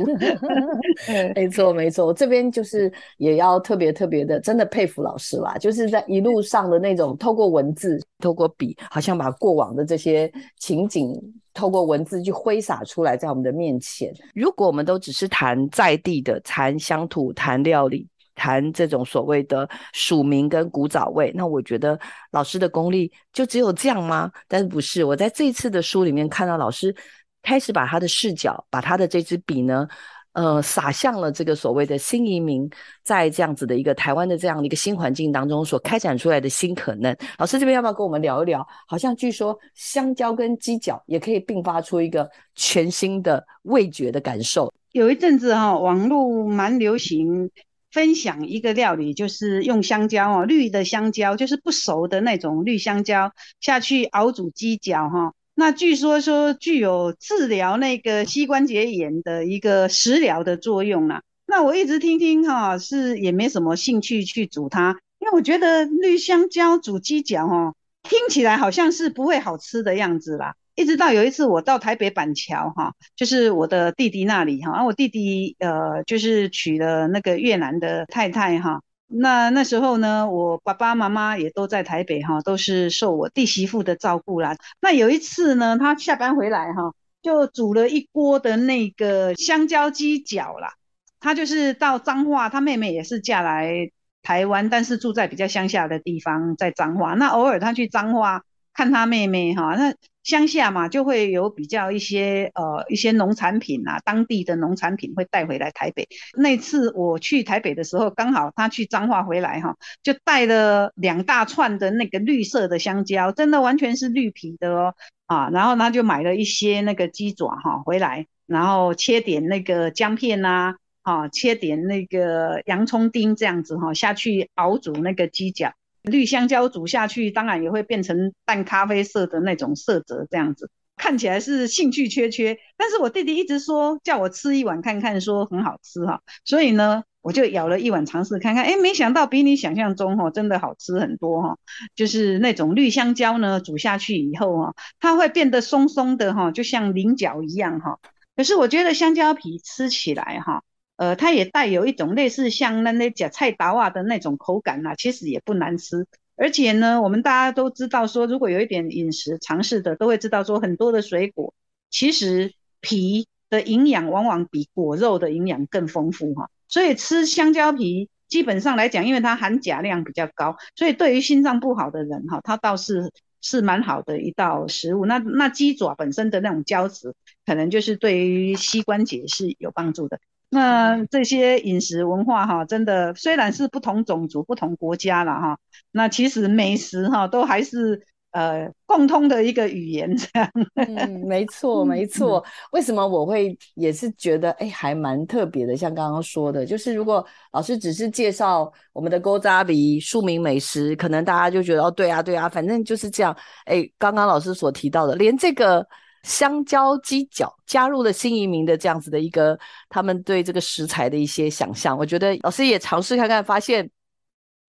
[1.34, 11.12] 没错没错，这边就是也要特别特别的，真的佩服老师啦，就是在一路上的那种透过文字、透过笔，好像把过往的这些情景
[11.52, 14.14] 透过文字去挥洒出来在我们的面前。
[14.36, 18.08] 如果我们都只是谈在地的、谈乡土、谈料理。
[18.38, 22.00] 谈这种所谓的署名跟古早味，那我觉得
[22.32, 24.32] 老师的功力就只有这样吗？
[24.48, 25.04] 但是不是？
[25.04, 26.96] 我在这次的书里面看到老师
[27.42, 29.88] 开始把他的视角，把他的这支笔呢，
[30.34, 32.70] 呃，撒向了这个所谓的新移民
[33.04, 37.16] 在这样子的一个台湾的这样的一个新环境当中所开展出来的新可能。
[37.40, 38.66] 老师这边要不要跟我们聊一聊？
[38.86, 44.72] 好像据说香蕉跟鸡脚也可以并发出一个全新的味觉的感受。
[44.92, 47.50] 有一阵子哈，网络蛮流行。
[47.92, 55.34] 分享一个料理，就是用香蕉哦，绿的香蕉，就是不熟的那种绿香蕉下去熬煮鸡脚哈。
[55.56, 61.24] 那据说说具有治疗那个膝关节炎的一个食疗的作用啦。
[61.48, 67.74] 那我一直听听哈，是也没什么兴趣去煮它，因为我觉得绿香蕉煮鸡脚哈，
[68.10, 70.56] 听起来好像是不会好吃的样子啦。
[70.76, 84.56] 一直到有一次我到台北板桥哈，就是我的弟弟那里哈，然后我弟弟呃就是娶了那个越南的太太哈，那那时候呢，我爸爸妈妈也都在台北哈，都是受我弟媳妇的照顾啦。
[84.80, 86.94] 那有一次呢，他下班回来哈，
[87.24, 90.74] 就煮了一锅的那个香蕉鸡脚啦。
[91.20, 93.90] 他就是到彰化，他妹妹也是嫁来
[94.28, 97.14] 台湾，但是住在比较乡下的地方，在彰化。
[97.14, 98.44] 那偶尔他去彰化。
[98.78, 106.08] 看他妹妹哈，那乡下嘛就会有比较一些呃一些农产品啊，当地的农产品会带回来台北。
[106.38, 114.94] 那次我去台北的时候，刚好他去彰化回来哈，就带了两大串的那个绿色的香蕉，真的完全是绿皮的哦
[115.26, 120.76] 啊，然后他就买了一些那个鸡爪哈回来，然后切点那个姜片呐。
[121.08, 125.72] 啊，切点那个洋葱丁这样子哈，下去熬煮那个鸡脚，
[126.04, 132.58] 绿香蕉煮下去，当然也会变成淡咖啡色的那种色泽，这样子看起来是兴趣缺缺。
[132.76, 141.58] 但是我弟弟一直说叫我吃一碗看看，说很好吃哈，所以呢，我就舀了一碗尝试看看，哎，没想到比你想象中哈，真的好吃很多哈。
[141.96, 147.98] 就是那种绿香蕉呢，煮下去以后哈，它会变得松松的哈，就像菱角一样哈。
[148.36, 150.64] 可是我觉得香蕉皮吃起来哈。
[150.98, 156.06] 呃，它也带有一种类似像那那假菜达瓦的那种口感呐，其实也不难吃。
[156.36, 161.54] 而且呢，我们大家都知道说，如果有一点饮食尝试的，都会知道说，很多的水果
[161.90, 166.50] 其实皮的营养往往比果肉的营养更丰富哈。
[166.68, 175.06] 所以吃香蕉皮，基本上来讲，因为它含钾量比较高，所以对于心脏不好的人哈，它倒是是蛮好的一道食物。
[175.06, 177.14] 那那鸡爪本身的那种胶质，
[177.46, 180.20] 可能就是对于膝关节是有帮助的。
[180.50, 185.60] 那这些饮食文化哈，真的虽然是不同种族、不同国家了哈，
[185.92, 190.50] 那其实美食哈都还是呃共通的一个语言这样。
[190.76, 192.42] 嗯，没错没错。
[192.72, 195.76] 为什么我会也是觉得哎还蛮特别的？
[195.76, 203.36] 像刚刚说的，就是如果老师只是介绍我们的勾扎比庶民美食，可能大家就觉得哦对啊对啊，反正就是这样。
[203.66, 205.86] 哎，刚刚老师所提到的，连这个。
[206.28, 209.58] 香蕉鸡脚加入了新移民的这样子的一个，
[209.88, 213.90] 他们对这个食材的一些想象，我觉得老师也尝试看看，发现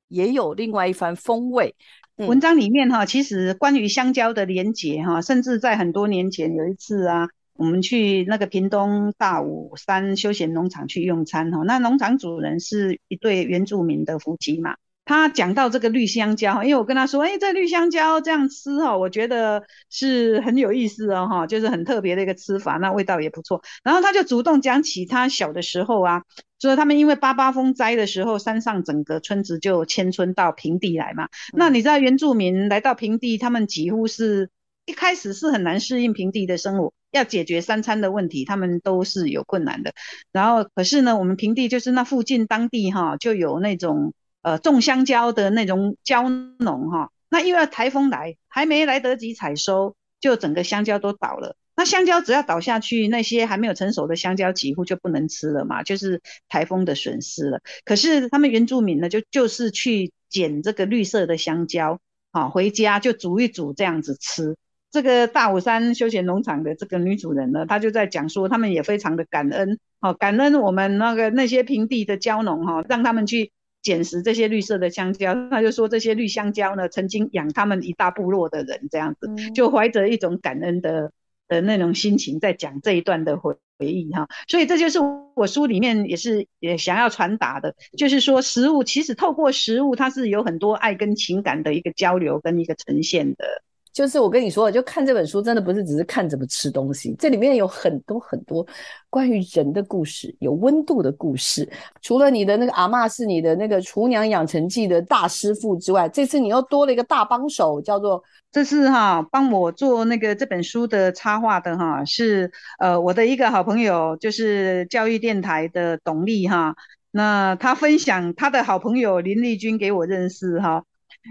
[0.06, 1.74] 也有另外一番风味。
[2.14, 14.76] 文章里面哈，其实关于香蕉的连结哈，甚至在很多年前有一次啊，我们去那个屏东大武山休闲农场去用餐哈，那农场主人是一对原住民的夫妻嘛。
[15.08, 23.62] 他讲到这个绿香蕉，因为我跟他说，哎，这绿香蕉这样吃哈，我觉得是很有意思哦，哈，就是很特别的一个吃法，那味道也不错。
[23.82, 26.24] 然后他就主动讲起他小的时候啊，
[26.60, 31.28] 说他们因为八八风灾的时候，山上整个村子就迁村到平地来嘛。
[31.54, 34.50] 那你知道原住民来到平地，他们几乎是
[34.84, 39.94] 一开始是很难适应平地的生活，要解决三餐的问题，他们都是有困难的。
[40.32, 44.12] 然后可是呢，我们平地就是那附近当地哈，就有那种。
[44.42, 51.56] 呃，种香蕉的那种蕉农哈，那因为台风来，还没来得及采收，就整个香蕉都倒了。
[51.76, 57.60] 那香蕉只要倒下去，那些还没有成熟的香蕉几乎就不能吃了嘛，就是台风的损失了。
[57.84, 61.98] 可是他们原住民呢，就就是去捡这个绿色的香蕉，
[62.30, 64.56] 啊回家就煮一煮这样子吃。
[64.90, 73.50] 这个大武山休闲农场的这个女主人呢，她就在讲说，他们也非常的感恩，好感恩我们那个那些平地的蕉农哈，让他们去。
[73.88, 81.10] 捡拾这些绿色的香蕉，他就说这些绿香蕉呢，曾经养他们一大部落的人，这样子就怀着一种感恩的
[81.48, 84.28] 的那种心情在讲这一段的回回忆哈。
[84.46, 84.98] 所以这就是
[85.34, 93.62] 我书里面也是也想要传达的，就是说食物其实透过食物，它是有很多爱跟情感的一个交流跟一个呈现的。
[93.98, 98.64] 就是我跟你说，就看这本书，真的不是只是看怎么吃东西，这里面有很多很多
[99.10, 101.68] 关于人的故事，有温度的故事。
[102.00, 108.22] 除了你的那个阿妈是你的那个厨娘养成记的大师傅之外，这次你又多了一个大帮手，叫做
[108.52, 116.76] 这是哈帮我做那个这本书的插画的哈，是呃我的一个好朋友，就是教育电台的董丽哈，
[117.10, 120.84] 那他分享他的好朋友林丽君给我认识哈。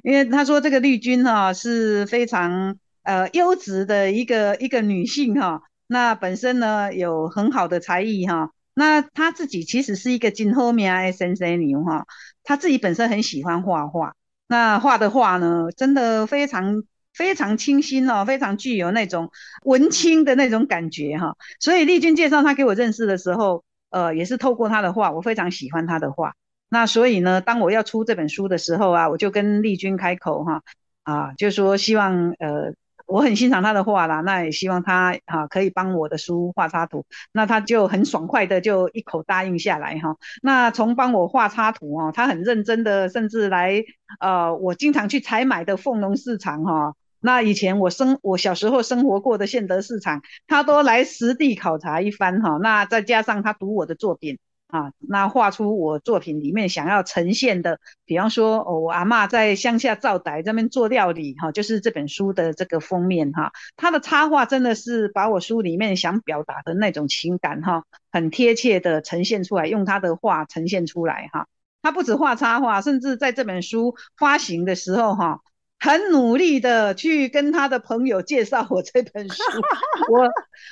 [0.03, 12.05] 因为他说这个丽君哈是非常呃优质的一个一个女性哈，那本身呢有很好的才艺哈，那她自己其实是一个金后面爱生生女哈，
[12.43, 14.13] 她自己本身很喜欢画画，
[14.47, 16.83] 那画的画呢真的非常
[17.13, 19.31] 非常清新哦，非常具有那种
[19.63, 26.35] 文青的那种感觉哈，所以丽君介绍她给我认识的时候，呃也是透过她的画，我非常喜欢她的画。
[26.69, 30.61] 那所以呢，当我要出这本书的时候啊，我就跟丽君开口哈，
[31.03, 32.73] 啊，就说希望呃，
[33.05, 40.17] 我很欣赏他的画啦，那也希望他哈可以帮我的书画插图，那他就很爽快的就一口答应下来哈。
[40.41, 43.81] 那从帮我画插图哦，他很认真的，甚至来
[44.19, 52.57] 呃，我经常去采买的凤农市场哈，那以前我生我小时候生活过的宪德市场，他都来实地考察一番哈。
[52.61, 54.37] 那再加上他读我的作品。
[54.67, 71.47] 啊，那画出我作品里面想要呈现的，比方说，我阿妈在乡下灶台这边做料理，哈，就是这本书的这个封面，哈，他的插画真的是把我书里面想表达的那种情感，哈，很贴切的呈现出来，用他的画呈现出来，哈，
[71.81, 75.39] 他不止画插画，甚至在这本书发行的时候，哈。
[75.79, 79.43] 很努力的去跟他的朋友介绍我这本书，
[80.11, 80.27] 我，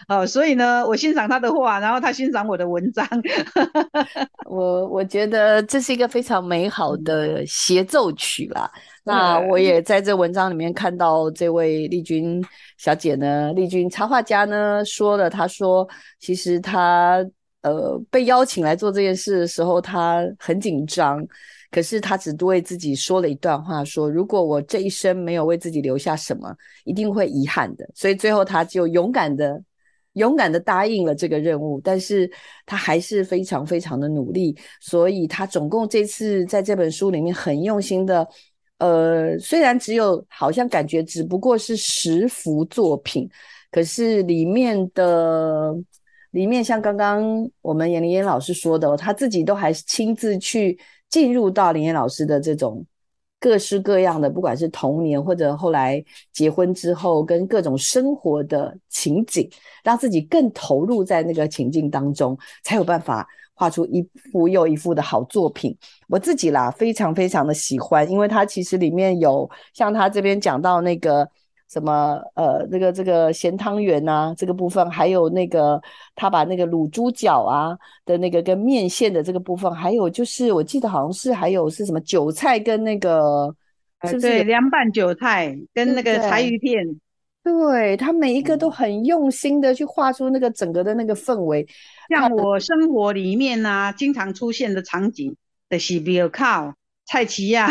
[0.07, 3.07] 哦，所以呢，我欣赏他的画，然后他欣赏我的文章，
[4.49, 8.69] 我我觉得这是一个非常美好的协奏曲啦。
[9.03, 12.43] 那我也在这文章里面看到这位丽君
[12.77, 15.87] 小姐呢，丽君插画家呢说了，她说
[16.19, 17.23] 其实她
[17.61, 21.23] 呃被邀请来做这件事的时候，她很紧张。
[21.71, 26.55] 可是他只为自己说了一段话，说如果我这一生没有为自己留下什么，
[26.85, 27.85] 一定会遗憾的。
[27.93, 29.61] 所以最后他就勇敢的、
[30.13, 31.81] 勇敢的答应了这个任务。
[31.83, 32.31] 但是
[32.65, 38.25] 他还是非常非常的努力，所以他总共这次在这本书里面很用心的，
[38.77, 43.29] 呃，虽然只有好像感觉只不过是十幅作品，
[43.69, 45.75] 可是里面的
[46.31, 50.79] 里面像刚刚我们严玲燕老师说的，他自己都还亲自去。
[51.15, 52.85] 进入到林岩老师的这种
[53.39, 56.03] 各式各样的，不管是童年或者后来
[56.33, 59.49] 结婚之后跟各种生活的情景，
[59.81, 65.73] 让自己更投入在那个情境当中，才有办法画出一幅又一幅的好作品。
[66.09, 71.25] 我自己啦，非常非常的喜欢，因为它其实里面有像他这边讲到那个。
[71.67, 75.81] 什么呃，这个这个咸汤圆呐，这个部分，还有那个
[76.15, 83.53] 他把那个卤猪脚啊的那个跟面线的这个部分，还有就是我记得好像是还有是什么韭菜跟那个，
[84.07, 86.99] 是不是凉拌韭菜跟那个柴鱼片？
[87.43, 91.67] 对他每一个都很用心的去画出那个整个的那个氛围，
[92.09, 95.35] 像我生活里面呢经常出现的场景
[95.69, 96.73] 的是比靠
[97.05, 97.69] 菜奇呀。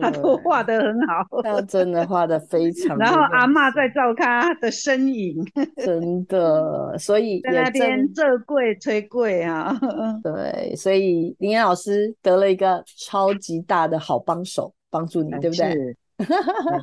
[0.00, 2.96] 他都画的很好， 他真的画得非常。
[2.98, 5.36] 然后阿妈在照他的身影，
[5.76, 9.74] 真的，所以在那边这柜吹柜啊。
[10.22, 15.96] 对，所以林岩老师得了一个超级大的好帮手，帮助你，对不对？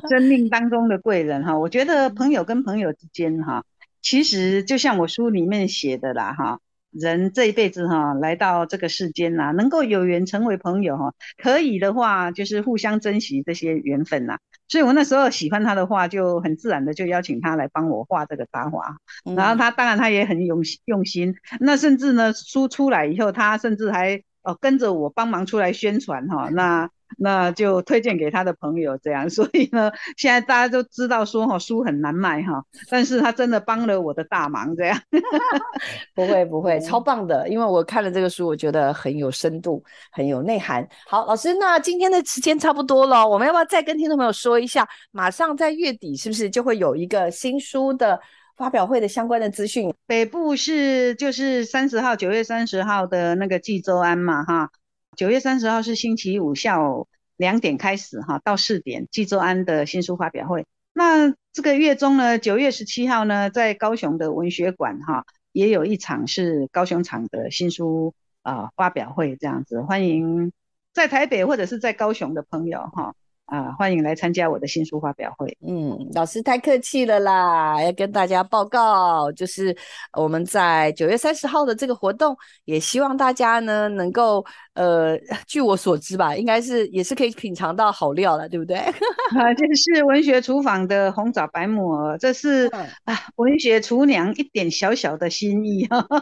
[0.08, 3.64] 生命当中的贵人哈，我觉得朋友跟朋友之间哈，
[4.02, 6.58] 其实就像我书里面写的啦哈。
[6.98, 14.38] 人这一辈子哈，来到这个世间呐，能够有缘成为朋友哈，可以的话就是互相珍惜这些缘分呐。
[14.68, 18.96] 所以我那时候喜欢他的话，就很自然的就邀请他来帮我画这个插画。
[19.36, 26.50] 然后他当然他也很用用心，那甚至呢书出来以后，他甚至还哦跟着我帮忙出来宣传哈。
[26.50, 35.00] 那那就推荐给他的朋友，这样，所以呢，现在大家都知道说哈，书很难卖哈，但是他真的帮了我的大忙，这样，
[36.14, 39.82] 不会不会，超棒的，因为我看了这个书，我觉得很有深度，
[40.12, 40.86] 很有内涵。
[41.06, 48.20] 好，老师，那今天的时间差不多了，我们要不要再跟听众朋友说一下，马上在月底是不是就会有一个新书的
[48.56, 49.92] 发表会的相关的资讯？
[50.06, 54.70] 北部是就是三十号，九月三十号的那个冀州安嘛，哈。
[55.18, 60.64] 九月三十号是星期五下午两点开始哈，到四点，冀州安的新书发表会。
[60.92, 70.52] 那这个月中呢，九月十七号呢，在高雄的文学馆哈，也有一场是高雄场的新书啊发表会，这样子，欢迎
[70.92, 73.16] 在台北或者是在高雄的朋友哈。
[73.48, 75.56] 啊，欢迎来参加我的新书发表会。
[75.66, 79.74] 嗯，老师太客气了啦，要跟大家报告，就是
[80.12, 82.36] 我们在九月三十号的这个活动，
[82.66, 84.44] 也希望大家呢能够，
[84.74, 88.76] 呃，据我所知吧，应该是也是可以品尝到好料了，对不对？
[89.32, 92.66] 啊，这是文学厨房的红枣白木耳，这是
[93.04, 96.06] 啊，文学厨娘一点小小的心意哈。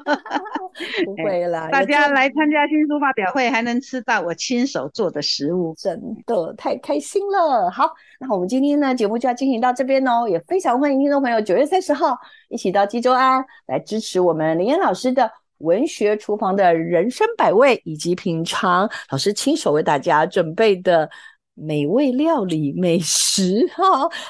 [1.07, 7.71] 不会啦，大家来参加新书发表会，还能吃到我亲手做的食物，真的太开心了。
[7.71, 7.91] 好，
[8.21, 12.17] 那我们今天呢节目就要进行到这边哦，也非常欢迎听众朋友九月三十号
[12.49, 21.09] 一起到济州安来支持我们林岩老师的文学厨房的人生百味，以及品尝老师亲手为大家准备的
[21.55, 23.67] 美味料理美食。
[23.75, 23.85] 哈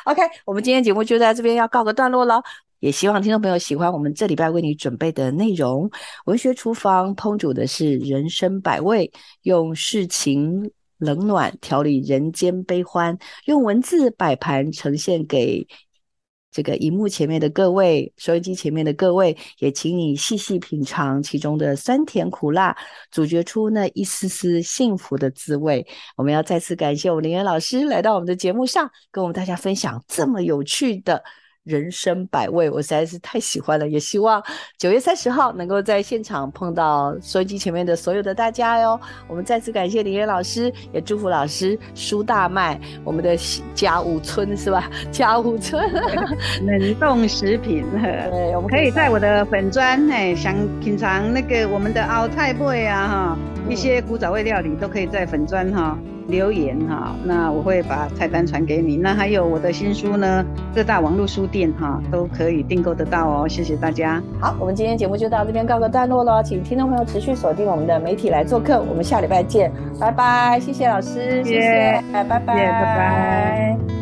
[0.05, 2.43] ，OK，我们今天节目就在这边要告个段落了。
[2.79, 5.91] 也希望听众朋友喜欢我们这礼拜为你准备的内容。
[6.27, 9.11] 文学厨房烹煮的是人生百味，
[9.43, 15.67] 用世情冷暖调理人间悲欢，用文字摆盘呈现给
[16.51, 22.75] 这个荧幕前面的各位、收音机前面的各位，也请你细细品尝其中的酸甜苦辣，
[23.11, 25.87] 咀嚼出那一丝丝幸福的滋味。
[26.17, 31.23] 我们要再次感谢我们林恩老师来到我们的节目上，跟我们大家分享这么有趣的。
[31.67, 34.41] 人生百味，我实在是太喜欢了，也希望
[34.79, 38.99] 九月三十号能够在现场碰到收音机前面的所有的大家哟。
[39.27, 43.37] 我们再次感谢林岩老师，也祝福老师书大卖，我们的
[43.75, 44.89] 家务村是吧？
[45.11, 45.93] 家务村
[46.65, 53.39] 冷冻食品， 对，我们可以在我的粉砖哎，想品尝那个我们的熬菜味啊哈，
[53.69, 55.99] 一些古早味料理都可以在粉砖哈。
[56.29, 58.97] 留言哈，那我会把菜单传给你。
[58.97, 60.45] 那还有我的新书呢，
[60.75, 63.49] 各大网络书店哈都可以订购得到哦。
[63.49, 64.23] 谢谢大家。
[64.39, 68.79] 好，我们今天节目就到这边告个段落喽，请听众朋友持续锁定我们的媒体来做客。
[68.79, 70.61] 我们下礼拜见，拜拜。
[70.61, 73.96] 谢谢老师，谢谢，拜拜，拜拜。